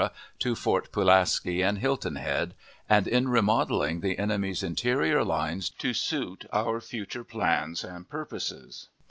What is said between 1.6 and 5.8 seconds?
and Hilton Head, and in remodeling the enemy's interior lines